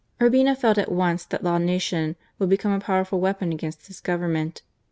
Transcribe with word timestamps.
Urbina 0.19 0.57
felt 0.57 0.79
at 0.79 0.91
once 0.91 1.25
that 1.25 1.43
La 1.43 1.59
Nacion 1.59 2.15
would 2.39 2.49
become 2.49 2.71
a 2.71 2.79
powerful 2.79 3.19
weapon 3.19 3.51
against 3.53 3.85
his 3.85 3.99
Government. 3.99 4.63